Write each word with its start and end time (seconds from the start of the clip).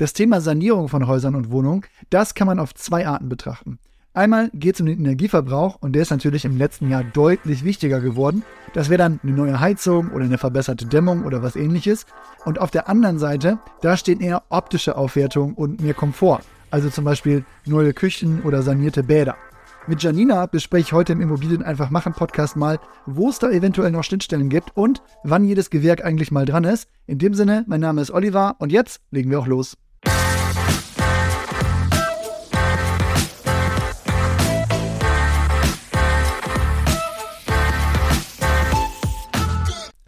Das 0.00 0.14
Thema 0.14 0.40
Sanierung 0.40 0.88
von 0.88 1.06
Häusern 1.06 1.34
und 1.34 1.50
Wohnungen, 1.50 1.82
das 2.08 2.32
kann 2.32 2.46
man 2.46 2.58
auf 2.58 2.74
zwei 2.74 3.06
Arten 3.06 3.28
betrachten. 3.28 3.78
Einmal 4.14 4.50
geht 4.54 4.76
es 4.76 4.80
um 4.80 4.86
den 4.86 4.98
Energieverbrauch 4.98 5.76
und 5.82 5.92
der 5.92 6.00
ist 6.00 6.10
natürlich 6.10 6.46
im 6.46 6.56
letzten 6.56 6.88
Jahr 6.88 7.04
deutlich 7.04 7.64
wichtiger 7.64 8.00
geworden. 8.00 8.42
Das 8.72 8.88
wäre 8.88 8.96
dann 8.96 9.20
eine 9.22 9.32
neue 9.32 9.60
Heizung 9.60 10.10
oder 10.12 10.24
eine 10.24 10.38
verbesserte 10.38 10.86
Dämmung 10.86 11.26
oder 11.26 11.42
was 11.42 11.54
ähnliches. 11.54 12.06
Und 12.46 12.62
auf 12.62 12.70
der 12.70 12.88
anderen 12.88 13.18
Seite, 13.18 13.58
da 13.82 13.98
steht 13.98 14.22
eher 14.22 14.44
optische 14.48 14.96
Aufwertung 14.96 15.52
und 15.52 15.82
mehr 15.82 15.92
Komfort. 15.92 16.40
Also 16.70 16.88
zum 16.88 17.04
Beispiel 17.04 17.44
neue 17.66 17.92
Küchen 17.92 18.40
oder 18.40 18.62
sanierte 18.62 19.02
Bäder. 19.02 19.36
Mit 19.86 20.02
Janina 20.02 20.46
bespreche 20.46 20.82
ich 20.82 20.92
heute 20.94 21.12
im 21.12 21.20
Immobilien 21.20 21.62
einfach 21.62 21.90
machen 21.90 22.14
Podcast 22.14 22.56
mal, 22.56 22.78
wo 23.04 23.28
es 23.28 23.38
da 23.38 23.50
eventuell 23.50 23.90
noch 23.90 24.04
Schnittstellen 24.04 24.48
gibt 24.48 24.74
und 24.78 25.02
wann 25.24 25.44
jedes 25.44 25.68
Gewerk 25.68 26.02
eigentlich 26.02 26.30
mal 26.30 26.46
dran 26.46 26.64
ist. 26.64 26.88
In 27.06 27.18
dem 27.18 27.34
Sinne, 27.34 27.66
mein 27.66 27.80
Name 27.80 28.00
ist 28.00 28.10
Oliver 28.10 28.56
und 28.60 28.72
jetzt 28.72 29.02
legen 29.10 29.30
wir 29.30 29.38
auch 29.38 29.46
los. 29.46 29.76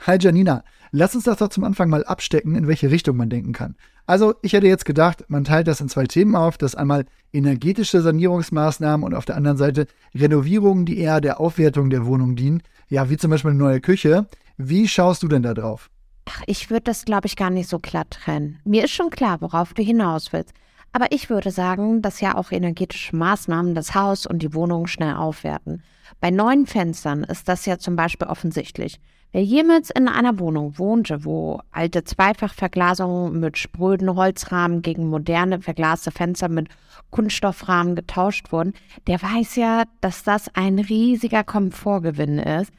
Hi 0.05 0.19
Janina, 0.19 0.65
lass 0.91 1.15
uns 1.15 1.25
das 1.25 1.37
doch 1.37 1.49
zum 1.49 1.63
Anfang 1.63 1.89
mal 1.89 2.05
abstecken, 2.05 2.57
in 2.57 2.67
welche 2.67 2.91
Richtung 2.91 3.17
man 3.17 3.31
denken 3.31 3.53
kann. 3.53 3.77
Also, 4.05 4.35
ich 4.43 4.53
hätte 4.53 4.67
jetzt 4.67 4.85
gedacht, 4.85 5.25
man 5.29 5.45
teilt 5.45 5.69
das 5.69 5.81
in 5.81 5.89
zwei 5.89 6.07
Themen 6.07 6.35
auf, 6.35 6.59
das 6.59 6.75
einmal 6.75 7.05
energetische 7.33 8.03
Sanierungsmaßnahmen 8.03 9.07
und 9.07 9.15
auf 9.15 9.27
der 9.27 9.37
anderen 9.37 9.59
Seite 9.59 9.87
Renovierungen, 10.13 10.87
die 10.87 10.99
eher 10.99 11.21
der 11.21 11.39
Aufwertung 11.39 11.89
der 11.89 12.05
Wohnung 12.05 12.35
dienen. 12.35 12.65
Ja, 12.89 13.11
wie 13.11 13.17
zum 13.17 13.31
Beispiel 13.31 13.53
eine 13.53 13.61
neue 13.61 13.81
Küche. 13.81 14.27
Wie 14.57 14.89
schaust 14.89 15.23
du 15.23 15.29
denn 15.29 15.45
da 15.45 15.55
drauf? 15.55 15.89
Ach, 16.29 16.43
ich 16.47 16.69
würde 16.69 16.83
das, 16.83 17.05
glaube 17.05 17.29
ich, 17.29 17.37
gar 17.37 17.51
nicht 17.51 17.69
so 17.69 17.79
klar 17.79 18.11
trennen. 18.11 18.59
Mir 18.65 18.83
ist 18.85 18.93
schon 18.93 19.11
klar, 19.11 19.41
worauf 19.41 19.73
du 19.73 19.85
hinaus 19.85 20.33
willst. 20.33 20.53
Aber 20.93 21.07
ich 21.11 21.31
würde 21.31 21.53
sagen, 21.53 22.03
dass 22.03 22.21
ja 22.21 22.35
auch 22.35 22.51
energetische 22.51 23.15
Maßnahmen 23.15 23.77
das 23.77 23.95
Haus 23.95 24.27
und 24.27 24.41
die 24.41 24.53
Wohnung 24.53 24.89
schnell 24.89 25.15
aufwerten. 25.15 25.85
Bei 26.23 26.31
neuen 26.31 26.67
Fenstern 26.67 27.25
ist 27.25 27.49
das 27.49 27.67
ja 27.67 27.79
zum 27.79 27.97
Beispiel 27.97 28.29
offensichtlich. 28.29 29.01
Wer 29.33 29.43
jemals 29.43 29.91
in 29.91 30.07
einer 30.07 30.39
Wohnung 30.39 30.79
wohnte, 30.79 31.25
wo 31.25 31.59
alte 31.73 32.05
Zweifachverglasungen 32.05 33.41
mit 33.41 33.59
spröden 33.59 34.15
Holzrahmen 34.15 34.83
gegen 34.83 35.09
moderne 35.09 35.61
verglaste 35.61 36.13
Fenster 36.13 36.49
mit 36.49 36.69
Kunststoffrahmen 37.11 37.97
getauscht 37.97 38.53
wurden, 38.53 38.73
der 39.09 39.21
weiß 39.21 39.57
ja, 39.57 39.83
dass 40.01 40.23
das 40.23 40.49
ein 40.55 40.79
riesiger 40.79 41.43
Komfortgewinn 41.43 42.39
ist 42.39 42.71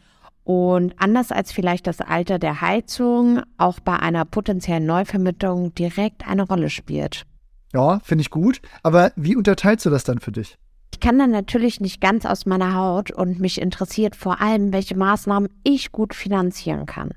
und 0.46 0.94
anders 0.98 1.34
als 1.34 1.52
vielleicht 1.52 1.86
das 1.86 2.00
Alter 2.00 2.40
der 2.40 2.62
Heizung 2.62 3.42
auch 3.58 3.82
bei 3.82 4.00
einer 4.00 4.24
potenziellen 4.24 4.86
Neuvermittlung 4.86 5.76
direkt 5.76 6.26
eine 6.26 6.44
Rolle 6.44 6.70
spielt. 6.70 7.26
Ja, 7.74 8.00
finde 8.06 8.22
ich 8.22 8.30
gut. 8.30 8.62
Aber 8.84 9.12
wie 9.18 9.36
unterteilst 9.36 9.86
du 9.86 9.90
das 9.90 10.06
dann 10.06 10.20
für 10.20 10.32
dich? 10.32 10.58
Ich 10.94 11.00
kann 11.00 11.18
dann 11.18 11.32
natürlich 11.32 11.82
nicht 11.82 12.02
ganz 12.02 12.24
aus 12.24 12.46
meiner 12.46 12.76
Haut 12.76 13.10
und 13.10 13.40
mich 13.40 13.60
interessiert 13.60 14.16
vor 14.16 14.40
allem, 14.42 14.72
welche 14.72 14.96
Maßnahmen 14.96 15.50
ich 15.64 15.92
gut 15.92 16.14
finanzieren 16.14 16.86
kann. 16.86 17.10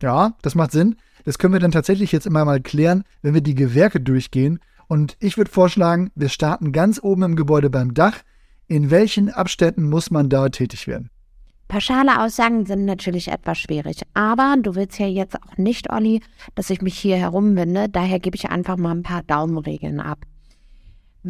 Ja, 0.00 0.34
das 0.40 0.54
macht 0.54 0.70
Sinn. 0.70 0.94
Das 1.24 1.36
können 1.36 1.52
wir 1.52 1.58
dann 1.58 1.72
tatsächlich 1.72 2.12
jetzt 2.12 2.28
immer 2.28 2.44
mal 2.44 2.60
klären, 2.60 3.02
wenn 3.20 3.34
wir 3.34 3.40
die 3.40 3.56
Gewerke 3.56 4.00
durchgehen. 4.00 4.60
Und 4.86 5.16
ich 5.18 5.36
würde 5.36 5.50
vorschlagen, 5.50 6.12
wir 6.14 6.28
starten 6.28 6.70
ganz 6.70 7.00
oben 7.02 7.24
im 7.24 7.34
Gebäude 7.34 7.70
beim 7.70 7.92
Dach. 7.92 8.18
In 8.68 8.92
welchen 8.92 9.30
Abständen 9.30 9.90
muss 9.90 10.12
man 10.12 10.28
da 10.28 10.48
tätig 10.48 10.86
werden? 10.86 11.10
Pauschale 11.66 12.22
Aussagen 12.22 12.66
sind 12.66 12.84
natürlich 12.84 13.32
etwas 13.32 13.58
schwierig, 13.58 14.02
aber 14.14 14.54
du 14.62 14.76
willst 14.76 15.00
ja 15.00 15.08
jetzt 15.08 15.34
auch 15.42 15.56
nicht, 15.56 15.90
Olli, 15.90 16.22
dass 16.54 16.70
ich 16.70 16.82
mich 16.82 16.96
hier 16.96 17.16
herumwinde, 17.16 17.88
daher 17.88 18.20
gebe 18.20 18.36
ich 18.36 18.48
einfach 18.48 18.76
mal 18.76 18.92
ein 18.92 19.02
paar 19.02 19.24
Daumenregeln 19.24 19.98
ab. 19.98 20.20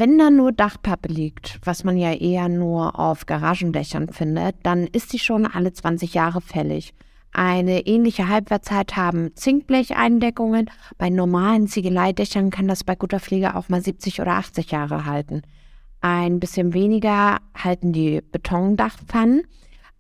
Wenn 0.00 0.16
da 0.16 0.30
nur 0.30 0.52
Dachpappe 0.52 1.08
liegt, 1.08 1.58
was 1.64 1.82
man 1.82 1.96
ja 1.96 2.12
eher 2.12 2.48
nur 2.48 3.00
auf 3.00 3.26
Garagendächern 3.26 4.08
findet, 4.10 4.54
dann 4.62 4.86
ist 4.86 5.10
sie 5.10 5.18
schon 5.18 5.44
alle 5.44 5.72
20 5.72 6.14
Jahre 6.14 6.40
fällig. 6.40 6.94
Eine 7.32 7.84
ähnliche 7.84 8.28
Halbwertszeit 8.28 8.94
haben 8.94 9.34
Zinkblecheindeckungen. 9.34 10.70
Bei 10.98 11.10
normalen 11.10 11.66
Ziegeleidächern 11.66 12.50
kann 12.50 12.68
das 12.68 12.84
bei 12.84 12.94
guter 12.94 13.18
Pflege 13.18 13.56
auch 13.56 13.68
mal 13.70 13.82
70 13.82 14.20
oder 14.20 14.34
80 14.34 14.70
Jahre 14.70 15.04
halten. 15.04 15.42
Ein 16.00 16.38
bisschen 16.38 16.74
weniger 16.74 17.38
halten 17.56 17.92
die 17.92 18.22
Betondachpfannen, 18.30 19.48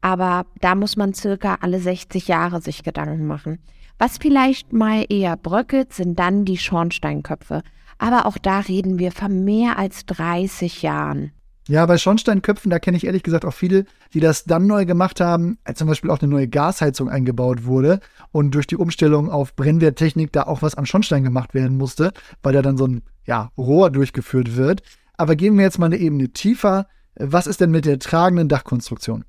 aber 0.00 0.46
da 0.60 0.76
muss 0.76 0.96
man 0.96 1.12
circa 1.12 1.58
alle 1.60 1.80
60 1.80 2.28
Jahre 2.28 2.62
sich 2.62 2.84
Gedanken 2.84 3.26
machen. 3.26 3.58
Was 3.98 4.18
vielleicht 4.18 4.72
mal 4.72 5.04
eher 5.08 5.36
bröckelt, 5.36 5.92
sind 5.92 6.20
dann 6.20 6.44
die 6.44 6.58
Schornsteinköpfe. 6.58 7.64
Aber 7.98 8.26
auch 8.26 8.38
da 8.38 8.60
reden 8.60 8.98
wir 8.98 9.12
von 9.12 9.44
mehr 9.44 9.78
als 9.78 10.06
30 10.06 10.82
Jahren. 10.82 11.32
Ja, 11.68 11.84
bei 11.84 11.98
Schornsteinköpfen, 11.98 12.70
da 12.70 12.78
kenne 12.78 12.96
ich 12.96 13.04
ehrlich 13.04 13.22
gesagt 13.22 13.44
auch 13.44 13.52
viele, 13.52 13.84
die 14.14 14.20
das 14.20 14.44
dann 14.44 14.66
neu 14.66 14.86
gemacht 14.86 15.20
haben, 15.20 15.58
als 15.64 15.78
zum 15.78 15.86
Beispiel 15.86 16.10
auch 16.10 16.20
eine 16.20 16.30
neue 16.30 16.48
Gasheizung 16.48 17.10
eingebaut 17.10 17.66
wurde 17.66 18.00
und 18.32 18.54
durch 18.54 18.66
die 18.66 18.76
Umstellung 18.76 19.30
auf 19.30 19.54
Brennwerttechnik 19.54 20.32
da 20.32 20.44
auch 20.44 20.62
was 20.62 20.76
an 20.76 20.86
Schornstein 20.86 21.24
gemacht 21.24 21.52
werden 21.52 21.76
musste, 21.76 22.12
weil 22.42 22.54
da 22.54 22.62
dann 22.62 22.78
so 22.78 22.86
ein 22.86 23.02
ja, 23.26 23.50
Rohr 23.58 23.90
durchgeführt 23.90 24.56
wird. 24.56 24.80
Aber 25.18 25.36
gehen 25.36 25.58
wir 25.58 25.64
jetzt 25.64 25.78
mal 25.78 25.86
eine 25.86 25.98
Ebene 25.98 26.30
tiefer. 26.30 26.86
Was 27.16 27.46
ist 27.46 27.60
denn 27.60 27.70
mit 27.70 27.84
der 27.84 27.98
tragenden 27.98 28.48
Dachkonstruktion? 28.48 29.24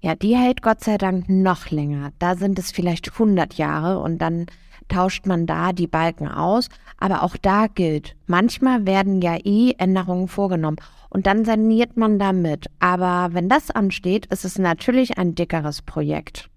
Ja, 0.00 0.14
die 0.14 0.36
hält 0.36 0.62
Gott 0.62 0.84
sei 0.84 0.96
Dank 0.96 1.28
noch 1.28 1.70
länger. 1.70 2.12
Da 2.20 2.36
sind 2.36 2.58
es 2.60 2.70
vielleicht 2.70 3.12
100 3.12 3.54
Jahre 3.54 3.98
und 3.98 4.18
dann 4.18 4.46
tauscht 4.90 5.24
man 5.24 5.46
da 5.46 5.72
die 5.72 5.86
Balken 5.86 6.28
aus. 6.28 6.68
Aber 6.98 7.22
auch 7.22 7.36
da 7.38 7.66
gilt, 7.66 8.14
manchmal 8.26 8.84
werden 8.84 9.22
ja 9.22 9.38
eh 9.42 9.72
Änderungen 9.78 10.28
vorgenommen 10.28 10.76
und 11.08 11.26
dann 11.26 11.46
saniert 11.46 11.96
man 11.96 12.18
damit. 12.18 12.66
Aber 12.78 13.32
wenn 13.32 13.48
das 13.48 13.70
ansteht, 13.70 14.26
ist 14.26 14.44
es 14.44 14.58
natürlich 14.58 15.16
ein 15.16 15.34
dickeres 15.34 15.80
Projekt. 15.80 16.50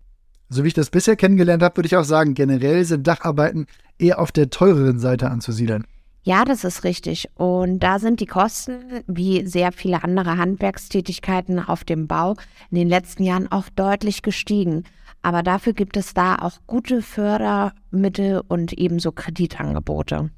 So 0.49 0.63
wie 0.63 0.67
ich 0.67 0.73
das 0.73 0.89
bisher 0.89 1.15
kennengelernt 1.15 1.63
habe, 1.63 1.77
würde 1.77 1.87
ich 1.87 1.95
auch 1.95 2.03
sagen, 2.03 2.33
generell 2.33 2.83
sind 2.83 3.07
Dacharbeiten 3.07 3.65
eher 3.97 4.19
auf 4.19 4.31
der 4.31 4.49
teureren 4.49 4.99
Seite 4.99 5.31
anzusiedeln. 5.31 5.85
Ja, 6.25 6.45
das 6.45 6.63
ist 6.63 6.85
richtig. 6.85 7.29
Und 7.35 7.79
da 7.79 7.99
sind 7.99 8.21
die 8.21 8.25
Kosten, 8.25 9.03
wie 9.07 9.45
sehr 9.45 9.73
viele 9.73 10.03
andere 10.03 10.37
Handwerkstätigkeiten 10.37 11.59
auf 11.59 11.83
dem 11.83 12.07
Bau, 12.07 12.35
in 12.71 12.77
den 12.77 12.87
letzten 12.87 13.23
Jahren 13.23 13.51
auch 13.51 13.67
deutlich 13.75 14.21
gestiegen. 14.21 14.85
Aber 15.21 15.43
dafür 15.43 15.73
gibt 15.73 15.97
es 15.97 16.13
da 16.13 16.35
auch 16.35 16.59
gute 16.65 17.01
Fördermittel 17.01 18.41
und 18.47 18.73
ebenso 18.73 19.11
Kreditangebote. 19.11 20.29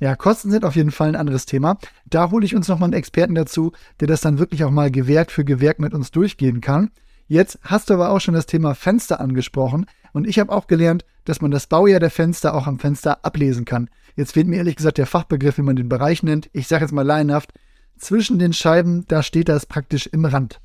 Ja, 0.00 0.16
Kosten 0.16 0.50
sind 0.50 0.64
auf 0.64 0.76
jeden 0.76 0.90
Fall 0.92 1.08
ein 1.08 1.16
anderes 1.16 1.46
Thema. 1.46 1.76
Da 2.06 2.30
hole 2.30 2.44
ich 2.44 2.54
uns 2.54 2.68
nochmal 2.68 2.88
einen 2.88 2.98
Experten 2.98 3.34
dazu, 3.34 3.72
der 4.00 4.08
das 4.08 4.20
dann 4.20 4.38
wirklich 4.38 4.64
auch 4.64 4.70
mal 4.70 4.90
Gewerk 4.90 5.32
für 5.32 5.44
Gewerk 5.44 5.80
mit 5.80 5.92
uns 5.92 6.12
durchgehen 6.12 6.60
kann. 6.60 6.90
Jetzt 7.28 7.58
hast 7.62 7.88
du 7.88 7.94
aber 7.94 8.10
auch 8.10 8.20
schon 8.20 8.34
das 8.34 8.46
Thema 8.46 8.74
Fenster 8.74 9.20
angesprochen 9.20 9.86
und 10.12 10.26
ich 10.26 10.38
habe 10.38 10.52
auch 10.52 10.66
gelernt, 10.66 11.04
dass 11.24 11.40
man 11.40 11.50
das 11.50 11.66
Baujahr 11.66 12.00
der 12.00 12.10
Fenster 12.10 12.54
auch 12.54 12.66
am 12.66 12.78
Fenster 12.78 13.24
ablesen 13.24 13.64
kann. 13.64 13.88
Jetzt 14.16 14.32
fehlt 14.32 14.46
mir 14.46 14.56
ehrlich 14.56 14.76
gesagt 14.76 14.98
der 14.98 15.06
Fachbegriff, 15.06 15.58
wie 15.58 15.62
man 15.62 15.76
den 15.76 15.88
Bereich 15.88 16.22
nennt. 16.22 16.50
Ich 16.52 16.68
sage 16.68 16.84
jetzt 16.84 16.92
mal 16.92 17.06
laienhaft, 17.06 17.52
zwischen 17.96 18.38
den 18.38 18.52
Scheiben, 18.52 19.04
da 19.08 19.22
steht 19.22 19.48
das 19.48 19.66
praktisch 19.66 20.06
im 20.06 20.24
Rand. 20.24 20.60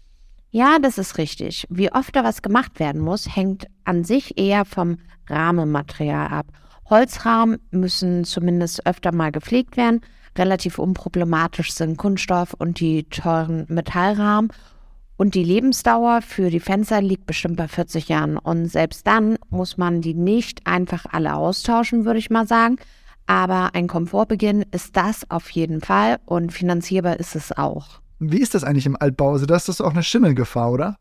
Ja, 0.50 0.80
das 0.82 0.98
ist 0.98 1.18
richtig. 1.18 1.68
Wie 1.70 1.92
oft 1.92 2.16
da 2.16 2.24
was 2.24 2.42
gemacht 2.42 2.80
werden 2.80 3.02
muss, 3.02 3.36
hängt 3.36 3.68
an 3.84 4.04
sich 4.04 4.38
eher 4.38 4.66
vom 4.66 4.98
Rahmenmaterial 5.28 6.28
ab. 6.30 6.48
Holzrahmen 6.90 7.58
müssen 7.70 8.24
zumindest 8.24 8.86
öfter 8.88 9.14
mal 9.14 9.32
gepflegt 9.32 9.78
werden. 9.78 10.02
Relativ 10.38 10.80
unproblematisch 10.80 11.74
sind 11.74 11.98
Kunststoff 11.98 12.54
und 12.54 12.80
die 12.80 13.04
teuren 13.06 13.66
Metallrahmen. 13.68 14.52
Und 15.18 15.34
die 15.34 15.44
Lebensdauer 15.44 16.22
für 16.22 16.50
die 16.50 16.60
Fenster 16.60 17.02
liegt 17.02 17.26
bestimmt 17.26 17.58
bei 17.58 17.68
40 17.68 18.08
Jahren. 18.08 18.38
Und 18.38 18.68
selbst 18.68 19.06
dann 19.06 19.38
muss 19.50 19.78
man 19.78 20.02
die 20.02 20.14
nicht 20.14 20.66
einfach 20.66 21.06
alle 21.12 21.36
austauschen, 21.36 22.06
würde 22.06 22.20
ich 22.20 22.30
mal 22.30 22.48
sagen. 22.48 22.78
Aber 23.28 23.76
ein 23.76 23.88
Komfortbeginn 23.88 24.66
ist 24.72 24.96
das 24.96 25.30
auf 25.30 25.50
jeden 25.52 25.82
Fall 25.82 26.18
und 26.26 26.52
finanzierbar 26.52 27.20
ist 27.20 27.36
es 27.36 27.52
auch. 27.52 28.02
Wie 28.20 28.40
ist 28.40 28.56
das 28.56 28.64
eigentlich 28.64 28.86
im 28.86 28.98
Altbau? 29.00 29.34
Also, 29.34 29.46
da 29.46 29.56
ist 29.56 29.70
das 29.70 29.82
auch 29.82 29.92
eine 29.92 30.02
Schimmelgefahr, 30.02 30.72
oder? 30.72 30.96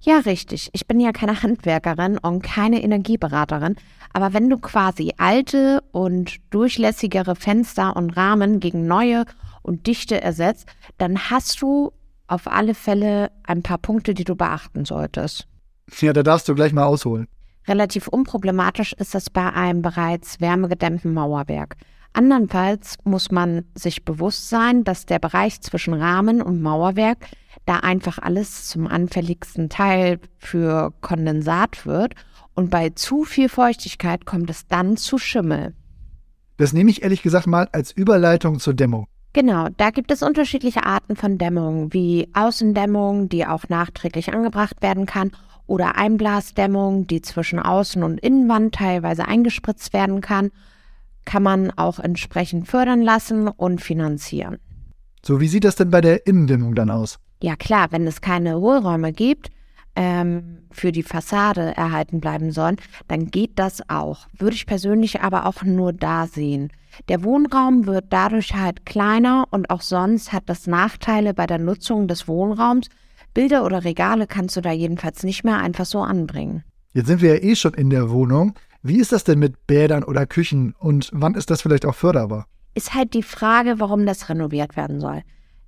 Ja, 0.00 0.18
richtig. 0.18 0.70
Ich 0.72 0.86
bin 0.86 1.00
ja 1.00 1.12
keine 1.12 1.42
Handwerkerin 1.42 2.18
und 2.18 2.42
keine 2.42 2.82
Energieberaterin. 2.82 3.76
Aber 4.12 4.32
wenn 4.32 4.50
du 4.50 4.58
quasi 4.58 5.12
alte 5.16 5.82
und 5.92 6.36
durchlässigere 6.50 7.34
Fenster 7.34 7.96
und 7.96 8.10
Rahmen 8.10 8.60
gegen 8.60 8.86
neue 8.86 9.24
und 9.62 9.86
dichte 9.86 10.20
ersetzt, 10.20 10.66
dann 10.98 11.30
hast 11.30 11.62
du 11.62 11.92
auf 12.26 12.46
alle 12.46 12.74
Fälle 12.74 13.30
ein 13.44 13.62
paar 13.62 13.78
Punkte, 13.78 14.14
die 14.14 14.24
du 14.24 14.36
beachten 14.36 14.84
solltest. 14.84 15.48
Ja, 16.00 16.12
da 16.12 16.22
darfst 16.22 16.48
du 16.48 16.54
gleich 16.54 16.72
mal 16.72 16.84
ausholen. 16.84 17.26
Relativ 17.68 18.08
unproblematisch 18.08 18.94
ist 18.94 19.14
das 19.14 19.28
bei 19.28 19.52
einem 19.52 19.82
bereits 19.82 20.40
wärmegedämmten 20.40 21.12
Mauerwerk. 21.12 21.76
Andernfalls 22.14 22.96
muss 23.04 23.30
man 23.30 23.64
sich 23.74 24.04
bewusst 24.04 24.48
sein, 24.48 24.82
dass 24.82 25.04
der 25.04 25.18
Bereich 25.18 25.60
zwischen 25.60 25.92
Rahmen 25.92 26.40
und 26.40 26.62
Mauerwerk 26.62 27.18
da 27.66 27.76
einfach 27.76 28.18
alles 28.18 28.66
zum 28.66 28.86
anfälligsten 28.86 29.68
Teil 29.68 30.18
für 30.38 30.94
Kondensat 31.02 31.84
wird 31.84 32.14
und 32.54 32.70
bei 32.70 32.90
zu 32.90 33.24
viel 33.24 33.50
Feuchtigkeit 33.50 34.24
kommt 34.24 34.48
es 34.48 34.66
dann 34.66 34.96
zu 34.96 35.18
Schimmel. 35.18 35.74
Das 36.56 36.72
nehme 36.72 36.90
ich 36.90 37.02
ehrlich 37.02 37.22
gesagt 37.22 37.46
mal 37.46 37.68
als 37.72 37.92
Überleitung 37.92 38.58
zur 38.58 38.74
Dämmung. 38.74 39.06
Genau, 39.34 39.68
da 39.76 39.90
gibt 39.90 40.10
es 40.10 40.22
unterschiedliche 40.22 40.84
Arten 40.84 41.14
von 41.14 41.36
Dämmung, 41.38 41.92
wie 41.92 42.28
Außendämmung, 42.32 43.28
die 43.28 43.46
auch 43.46 43.68
nachträglich 43.68 44.32
angebracht 44.32 44.80
werden 44.80 45.06
kann, 45.06 45.30
oder 45.68 45.96
Einblasdämmung, 45.96 47.06
die 47.06 47.22
zwischen 47.22 47.60
Außen- 47.60 48.02
und 48.02 48.18
Innenwand 48.18 48.74
teilweise 48.74 49.28
eingespritzt 49.28 49.92
werden 49.92 50.20
kann, 50.20 50.50
kann 51.24 51.42
man 51.42 51.70
auch 51.70 52.00
entsprechend 52.00 52.66
fördern 52.66 53.02
lassen 53.02 53.46
und 53.46 53.80
finanzieren. 53.80 54.58
So, 55.24 55.40
wie 55.40 55.48
sieht 55.48 55.64
das 55.64 55.76
denn 55.76 55.90
bei 55.90 56.00
der 56.00 56.26
Innendämmung 56.26 56.74
dann 56.74 56.90
aus? 56.90 57.18
Ja 57.42 57.54
klar, 57.54 57.92
wenn 57.92 58.06
es 58.06 58.20
keine 58.20 58.56
Hohlräume 58.58 59.12
gibt, 59.12 59.50
ähm, 59.94 60.62
für 60.70 60.90
die 60.90 61.02
Fassade 61.02 61.76
erhalten 61.76 62.20
bleiben 62.20 62.50
sollen, 62.50 62.76
dann 63.08 63.26
geht 63.26 63.58
das 63.58 63.82
auch. 63.88 64.26
Würde 64.38 64.54
ich 64.54 64.66
persönlich 64.66 65.20
aber 65.20 65.44
auch 65.46 65.62
nur 65.62 65.92
da 65.92 66.26
sehen. 66.26 66.70
Der 67.08 67.24
Wohnraum 67.24 67.86
wird 67.86 68.06
dadurch 68.10 68.54
halt 68.54 68.86
kleiner 68.86 69.46
und 69.50 69.70
auch 69.70 69.82
sonst 69.82 70.32
hat 70.32 70.44
das 70.46 70.66
Nachteile 70.66 71.34
bei 71.34 71.46
der 71.46 71.58
Nutzung 71.58 72.08
des 72.08 72.26
Wohnraums. 72.26 72.88
Bilder 73.38 73.64
oder 73.64 73.84
Regale 73.84 74.26
kannst 74.26 74.56
du 74.56 74.60
da 74.60 74.72
jedenfalls 74.72 75.22
nicht 75.22 75.44
mehr 75.44 75.58
einfach 75.58 75.84
so 75.84 76.00
anbringen. 76.00 76.64
Jetzt 76.92 77.06
sind 77.06 77.22
wir 77.22 77.36
ja 77.36 77.40
eh 77.40 77.54
schon 77.54 77.72
in 77.72 77.88
der 77.88 78.10
Wohnung. 78.10 78.54
Wie 78.82 78.98
ist 78.98 79.12
das 79.12 79.22
denn 79.22 79.38
mit 79.38 79.68
Bädern 79.68 80.02
oder 80.02 80.26
Küchen 80.26 80.74
und 80.76 81.08
wann 81.12 81.36
ist 81.36 81.48
das 81.48 81.62
vielleicht 81.62 81.86
auch 81.86 81.94
förderbar? 81.94 82.46
Ist 82.74 82.94
halt 82.94 83.14
die 83.14 83.22
Frage, 83.22 83.78
warum 83.78 84.06
das 84.06 84.28
renoviert 84.28 84.76
werden 84.76 84.98
soll. 84.98 85.22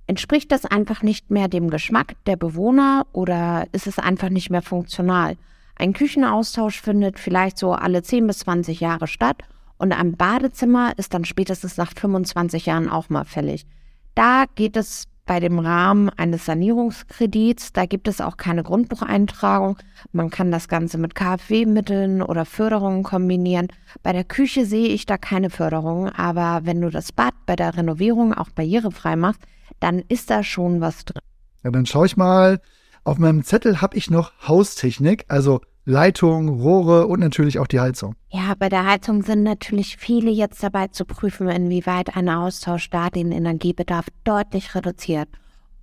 Entspricht 0.05 0.51
das 0.51 0.65
einfach 0.65 1.01
nicht 1.01 1.31
mehr 1.31 1.47
dem 1.47 1.69
Geschmack 1.69 2.15
der 2.25 2.35
Bewohner 2.35 3.07
oder 3.13 3.65
ist 3.71 3.87
es 3.87 3.99
einfach 3.99 4.27
nicht 4.27 4.49
mehr 4.49 4.61
funktional? 4.61 5.37
Ein 5.77 5.93
Küchenaustausch 5.93 6.81
findet 6.81 7.19
vielleicht 7.19 7.57
so 7.57 7.71
alle 7.71 8.03
10 8.03 8.27
bis 8.27 8.39
20 8.39 8.81
Jahre 8.81 9.07
statt 9.07 9.43
und 9.77 9.93
ein 9.93 10.17
Badezimmer 10.17 10.91
ist 10.97 11.13
dann 11.13 11.23
spätestens 11.23 11.77
nach 11.77 11.93
25 11.97 12.65
Jahren 12.65 12.89
auch 12.89 13.07
mal 13.07 13.23
fällig. 13.23 13.65
Da 14.13 14.43
geht 14.55 14.75
es 14.75 15.07
bei 15.25 15.39
dem 15.39 15.59
Rahmen 15.59 16.09
eines 16.09 16.45
Sanierungskredits, 16.45 17.73
da 17.73 17.85
gibt 17.85 18.07
es 18.07 18.21
auch 18.21 18.37
keine 18.37 18.63
Grundbucheintragung. 18.63 19.77
Man 20.11 20.29
kann 20.29 20.51
das 20.51 20.67
Ganze 20.67 20.97
mit 20.97 21.15
KfW-Mitteln 21.15 22.21
oder 22.21 22.45
Förderungen 22.45 23.03
kombinieren. 23.03 23.67
Bei 24.03 24.13
der 24.13 24.23
Küche 24.23 24.65
sehe 24.65 24.89
ich 24.89 25.05
da 25.05 25.17
keine 25.17 25.49
Förderung, 25.49 26.09
aber 26.09 26.65
wenn 26.65 26.81
du 26.81 26.89
das 26.89 27.11
Bad 27.11 27.33
bei 27.45 27.55
der 27.55 27.77
Renovierung 27.77 28.33
auch 28.33 28.49
barrierefrei 28.49 29.15
machst, 29.15 29.41
dann 29.79 29.99
ist 30.07 30.29
da 30.29 30.43
schon 30.43 30.81
was 30.81 31.05
drin. 31.05 31.21
Ja, 31.63 31.71
dann 31.71 31.85
schaue 31.85 32.05
ich 32.05 32.17
mal. 32.17 32.59
Auf 33.03 33.17
meinem 33.17 33.43
Zettel 33.43 33.81
habe 33.81 33.97
ich 33.97 34.09
noch 34.09 34.31
Haustechnik, 34.47 35.25
also 35.27 35.61
Leitung, 35.91 36.47
Rohre 36.47 37.05
und 37.07 37.19
natürlich 37.19 37.59
auch 37.59 37.67
die 37.67 37.79
Heizung. 37.79 38.15
Ja, 38.29 38.55
bei 38.57 38.69
der 38.69 38.85
Heizung 38.85 39.21
sind 39.21 39.43
natürlich 39.43 39.97
viele 39.97 40.31
jetzt 40.31 40.63
dabei 40.63 40.87
zu 40.87 41.05
prüfen, 41.05 41.49
inwieweit 41.49 42.15
ein 42.15 42.29
Austausch 42.29 42.89
da 42.89 43.09
den 43.09 43.31
Energiebedarf 43.31 44.07
deutlich 44.23 44.73
reduziert. 44.73 45.27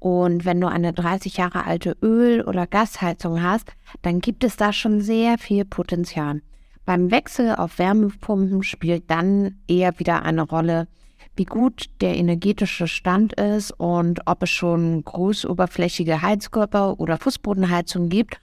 Und 0.01 0.45
wenn 0.45 0.61
du 0.61 0.69
eine 0.69 0.93
30 0.93 1.37
Jahre 1.37 1.67
alte 1.67 1.97
Öl- 2.03 2.43
oder 2.43 2.67
Gasheizung 2.67 3.43
hast, 3.43 3.73
dann 4.03 4.21
gibt 4.21 4.45
es 4.45 4.57
da 4.57 4.73
schon 4.73 5.01
sehr 5.01 5.37
viel 5.39 5.65
Potenzial. 5.65 6.41
Beim 6.85 7.11
Wechsel 7.11 7.55
auf 7.57 7.79
Wärmepumpen 7.79 8.63
spielt 8.63 9.11
dann 9.11 9.57
eher 9.69 9.99
wieder 9.99 10.23
eine 10.23 10.43
Rolle, 10.43 10.89
wie 11.37 11.45
gut 11.45 11.91
der 12.01 12.17
energetische 12.17 12.89
Stand 12.89 13.35
ist 13.35 13.73
und 13.73 14.21
ob 14.27 14.43
es 14.45 14.51
schon 14.51 15.05
großoberflächige 15.05 16.23
Heizkörper 16.23 16.99
oder 16.99 17.19
Fußbodenheizung 17.19 18.09
gibt 18.09 18.41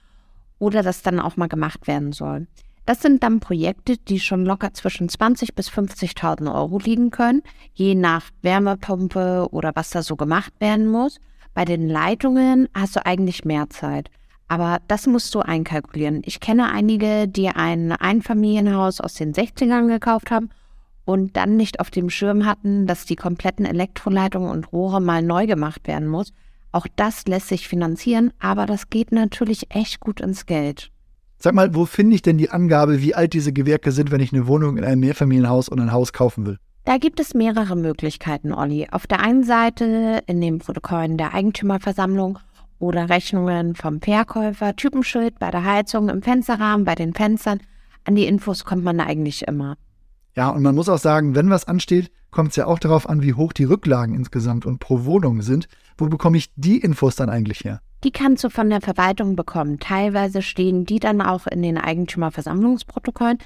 oder 0.58 0.82
das 0.82 1.02
dann 1.02 1.20
auch 1.20 1.36
mal 1.36 1.48
gemacht 1.48 1.86
werden 1.86 2.12
soll. 2.12 2.46
Das 2.86 3.02
sind 3.02 3.24
dann 3.24 3.40
Projekte, 3.40 3.96
die 3.96 4.20
schon 4.20 4.46
locker 4.46 4.72
zwischen 4.72 5.08
20 5.08 5.54
bis 5.56 5.68
50.000 5.68 6.54
Euro 6.54 6.78
liegen 6.78 7.10
können, 7.10 7.42
je 7.74 7.96
nach 7.96 8.30
Wärmepumpe 8.42 9.48
oder 9.50 9.72
was 9.74 9.90
da 9.90 10.02
so 10.02 10.14
gemacht 10.14 10.52
werden 10.60 10.86
muss. 10.86 11.18
Bei 11.52 11.64
den 11.64 11.88
Leitungen 11.88 12.68
hast 12.74 12.94
du 12.94 13.04
eigentlich 13.04 13.44
mehr 13.44 13.68
Zeit. 13.70 14.08
Aber 14.46 14.78
das 14.86 15.08
musst 15.08 15.34
du 15.34 15.40
einkalkulieren. 15.40 16.22
Ich 16.24 16.38
kenne 16.38 16.70
einige, 16.70 17.26
die 17.26 17.48
ein 17.48 17.90
Einfamilienhaus 17.90 19.00
aus 19.00 19.14
den 19.14 19.32
60ern 19.32 19.88
gekauft 19.88 20.30
haben 20.30 20.50
und 21.04 21.36
dann 21.36 21.56
nicht 21.56 21.80
auf 21.80 21.90
dem 21.90 22.10
Schirm 22.10 22.46
hatten, 22.46 22.86
dass 22.86 23.04
die 23.04 23.16
kompletten 23.16 23.64
Elektroleitungen 23.64 24.50
und 24.50 24.72
Rohre 24.72 25.00
mal 25.00 25.22
neu 25.22 25.46
gemacht 25.46 25.88
werden 25.88 26.06
muss. 26.06 26.32
Auch 26.76 26.86
das 26.94 27.26
lässt 27.26 27.48
sich 27.48 27.68
finanzieren, 27.68 28.34
aber 28.38 28.66
das 28.66 28.90
geht 28.90 29.10
natürlich 29.10 29.74
echt 29.74 29.98
gut 29.98 30.20
ins 30.20 30.44
Geld. 30.44 30.90
Sag 31.38 31.54
mal, 31.54 31.74
wo 31.74 31.86
finde 31.86 32.14
ich 32.14 32.20
denn 32.20 32.36
die 32.36 32.50
Angabe, 32.50 33.00
wie 33.00 33.14
alt 33.14 33.32
diese 33.32 33.54
Gewerke 33.54 33.92
sind, 33.92 34.10
wenn 34.10 34.20
ich 34.20 34.34
eine 34.34 34.46
Wohnung 34.46 34.76
in 34.76 34.84
einem 34.84 35.00
Mehrfamilienhaus 35.00 35.72
oder 35.72 35.84
ein 35.84 35.92
Haus 35.92 36.12
kaufen 36.12 36.44
will? 36.44 36.58
Da 36.84 36.98
gibt 36.98 37.18
es 37.18 37.32
mehrere 37.32 37.76
Möglichkeiten, 37.76 38.52
Olli. 38.52 38.88
Auf 38.90 39.06
der 39.06 39.20
einen 39.20 39.42
Seite 39.42 40.22
in 40.26 40.42
den 40.42 40.58
Protokollen 40.58 41.16
der 41.16 41.32
Eigentümerversammlung 41.32 42.40
oder 42.78 43.08
Rechnungen 43.08 43.74
vom 43.74 44.02
Verkäufer, 44.02 44.76
Typenschild 44.76 45.38
bei 45.38 45.50
der 45.50 45.64
Heizung, 45.64 46.10
im 46.10 46.20
Fensterrahmen, 46.20 46.84
bei 46.84 46.94
den 46.94 47.14
Fenstern. 47.14 47.60
An 48.04 48.16
die 48.16 48.26
Infos 48.26 48.66
kommt 48.66 48.84
man 48.84 49.00
eigentlich 49.00 49.48
immer. 49.48 49.78
Ja, 50.36 50.50
und 50.50 50.62
man 50.62 50.74
muss 50.74 50.90
auch 50.90 50.98
sagen, 50.98 51.34
wenn 51.34 51.48
was 51.48 51.66
ansteht, 51.66 52.10
kommt 52.30 52.50
es 52.50 52.56
ja 52.56 52.66
auch 52.66 52.78
darauf 52.78 53.08
an, 53.08 53.22
wie 53.22 53.32
hoch 53.32 53.54
die 53.54 53.64
Rücklagen 53.64 54.14
insgesamt 54.14 54.66
und 54.66 54.80
pro 54.80 55.06
Wohnung 55.06 55.40
sind. 55.40 55.66
Wo 55.96 56.06
bekomme 56.06 56.36
ich 56.36 56.52
die 56.56 56.78
Infos 56.78 57.16
dann 57.16 57.30
eigentlich 57.30 57.64
her? 57.64 57.80
Die 58.04 58.10
kannst 58.10 58.44
du 58.44 58.50
von 58.50 58.68
der 58.68 58.82
Verwaltung 58.82 59.34
bekommen. 59.34 59.78
Teilweise 59.80 60.42
stehen 60.42 60.84
die 60.84 61.00
dann 61.00 61.22
auch 61.22 61.46
in 61.46 61.62
den 61.62 61.78
Eigentümerversammlungsprotokollen, 61.78 63.38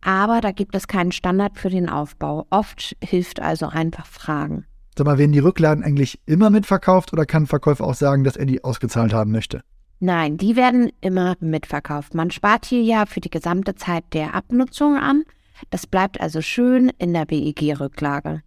aber 0.00 0.40
da 0.40 0.52
gibt 0.52 0.74
es 0.74 0.88
keinen 0.88 1.12
Standard 1.12 1.58
für 1.58 1.68
den 1.68 1.90
Aufbau. 1.90 2.46
Oft 2.48 2.96
hilft 3.04 3.40
also 3.40 3.66
einfach 3.68 4.06
Fragen. 4.06 4.64
Sag 4.96 5.06
mal, 5.06 5.18
werden 5.18 5.32
die 5.32 5.38
Rücklagen 5.40 5.84
eigentlich 5.84 6.20
immer 6.24 6.48
mitverkauft 6.48 7.12
oder 7.12 7.26
kann 7.26 7.42
ein 7.42 7.46
Verkäufer 7.48 7.84
auch 7.84 7.94
sagen, 7.94 8.24
dass 8.24 8.36
er 8.36 8.46
die 8.46 8.64
ausgezahlt 8.64 9.12
haben 9.12 9.30
möchte? 9.30 9.62
Nein, 9.98 10.38
die 10.38 10.56
werden 10.56 10.90
immer 11.02 11.36
mitverkauft. 11.40 12.14
Man 12.14 12.30
spart 12.30 12.64
hier 12.64 12.82
ja 12.82 13.04
für 13.04 13.20
die 13.20 13.28
gesamte 13.28 13.74
Zeit 13.74 14.04
der 14.14 14.34
Abnutzung 14.34 14.96
an. 14.96 15.24
Das 15.68 15.86
bleibt 15.86 16.20
also 16.20 16.40
schön 16.40 16.90
in 16.98 17.12
der 17.12 17.26
BEG-Rücklage. 17.26 18.42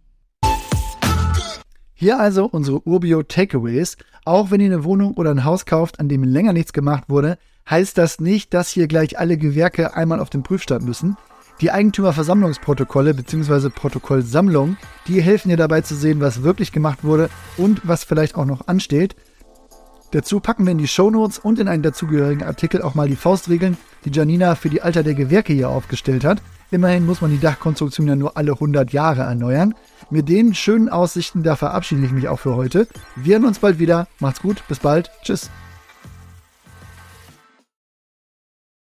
Hier 1.96 2.18
also 2.18 2.46
unsere 2.46 2.86
Urbio 2.86 3.22
Takeaways. 3.22 3.96
Auch 4.24 4.50
wenn 4.50 4.60
ihr 4.60 4.66
eine 4.66 4.84
Wohnung 4.84 5.14
oder 5.14 5.30
ein 5.30 5.44
Haus 5.44 5.64
kauft, 5.64 6.00
an 6.00 6.08
dem 6.08 6.24
länger 6.24 6.52
nichts 6.52 6.72
gemacht 6.72 7.04
wurde, 7.08 7.38
heißt 7.70 7.96
das 7.96 8.20
nicht, 8.20 8.52
dass 8.52 8.68
hier 8.70 8.88
gleich 8.88 9.18
alle 9.18 9.38
Gewerke 9.38 9.94
einmal 9.94 10.20
auf 10.20 10.28
den 10.28 10.42
Prüfstand 10.42 10.84
müssen. 10.84 11.16
Die 11.60 11.70
Eigentümerversammlungsprotokolle 11.70 13.14
bzw. 13.14 13.70
Protokollsammlung, 13.70 14.76
die 15.06 15.22
helfen 15.22 15.50
dir 15.50 15.56
dabei 15.56 15.82
zu 15.82 15.94
sehen, 15.94 16.20
was 16.20 16.42
wirklich 16.42 16.72
gemacht 16.72 17.04
wurde 17.04 17.30
und 17.56 17.86
was 17.86 18.02
vielleicht 18.02 18.34
auch 18.34 18.44
noch 18.44 18.66
ansteht. 18.66 19.14
Dazu 20.10 20.40
packen 20.40 20.64
wir 20.64 20.72
in 20.72 20.78
die 20.78 20.88
Shownotes 20.88 21.38
und 21.38 21.58
in 21.58 21.68
einen 21.68 21.82
dazugehörigen 21.82 22.42
Artikel 22.42 22.82
auch 22.82 22.94
mal 22.94 23.08
die 23.08 23.16
Faustregeln, 23.16 23.76
die 24.04 24.10
Janina 24.10 24.56
für 24.56 24.68
die 24.68 24.82
Alter 24.82 25.02
der 25.02 25.14
Gewerke 25.14 25.52
hier 25.52 25.68
aufgestellt 25.68 26.24
hat. 26.24 26.42
Immerhin 26.74 27.06
muss 27.06 27.20
man 27.20 27.30
die 27.30 27.38
Dachkonstruktion 27.38 28.08
ja 28.08 28.16
nur 28.16 28.36
alle 28.36 28.50
100 28.50 28.92
Jahre 28.92 29.22
erneuern. 29.22 29.76
Mit 30.10 30.28
den 30.28 30.54
schönen 30.54 30.88
Aussichten, 30.88 31.44
da 31.44 31.54
verabschiede 31.54 32.04
ich 32.04 32.10
mich 32.10 32.26
auch 32.26 32.40
für 32.40 32.56
heute. 32.56 32.88
Wir 33.14 33.36
hören 33.36 33.46
uns 33.46 33.60
bald 33.60 33.78
wieder. 33.78 34.08
Macht's 34.18 34.42
gut, 34.42 34.64
bis 34.66 34.80
bald. 34.80 35.08
Tschüss. 35.22 35.50